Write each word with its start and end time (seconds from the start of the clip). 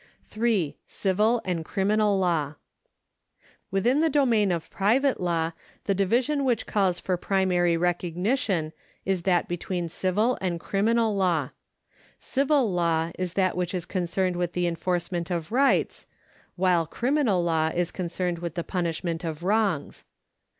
APPENDIX 0.01 0.33
IV 0.33 0.41
483 0.41 0.71
3. 0.77 0.77
Civil 0.87 1.41
and 1.59 1.63
Criminal 1.63 2.21
Imw, 2.21 2.55
Within 3.69 3.99
the 3.99 4.09
domain 4.09 4.51
of 4.51 4.71
private 4.71 5.19
law 5.19 5.51
tiie 5.85 5.95
division 5.95 6.43
which 6.43 6.65
calls 6.65 6.97
for 6.99 7.19
jirimary 7.19 7.79
recognition 7.79 8.73
is 9.05 9.21
that 9.21 9.47
between 9.47 9.89
civil 9.89 10.39
and 10.41 10.59
criminal 10.59 11.15
law. 11.15 11.51
Civil 12.17 12.73
law 12.73 13.11
is 13.19 13.33
that 13.33 13.55
which 13.55 13.75
is 13.75 13.85
concerned 13.85 14.37
with 14.37 14.53
tlie 14.53 14.67
enforcement 14.67 15.29
of 15.29 15.51
rights, 15.51 16.07
while 16.55 16.87
criminal 16.87 17.43
law 17.43 17.67
is 17.69 17.91
concerned 17.91 18.39
with 18.39 18.55
the 18.55 18.63
punishment 18.63 19.23
of 19.23 19.43
wrongs. 19.43 20.03